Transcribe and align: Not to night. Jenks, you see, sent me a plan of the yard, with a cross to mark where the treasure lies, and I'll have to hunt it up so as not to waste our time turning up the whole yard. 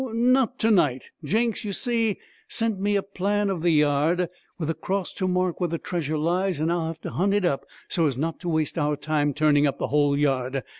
Not 0.03 0.57
to 0.61 0.71
night. 0.71 1.11
Jenks, 1.23 1.63
you 1.63 1.73
see, 1.73 2.17
sent 2.47 2.79
me 2.79 2.95
a 2.95 3.03
plan 3.03 3.51
of 3.51 3.61
the 3.61 3.69
yard, 3.69 4.29
with 4.57 4.67
a 4.71 4.73
cross 4.73 5.13
to 5.13 5.27
mark 5.27 5.59
where 5.61 5.67
the 5.67 5.77
treasure 5.77 6.17
lies, 6.17 6.59
and 6.59 6.71
I'll 6.71 6.87
have 6.87 7.01
to 7.01 7.11
hunt 7.11 7.35
it 7.35 7.45
up 7.45 7.67
so 7.87 8.07
as 8.07 8.17
not 8.17 8.39
to 8.39 8.49
waste 8.49 8.79
our 8.79 8.95
time 8.95 9.31
turning 9.31 9.67
up 9.67 9.77
the 9.77 9.89
whole 9.89 10.17
yard. 10.17 10.63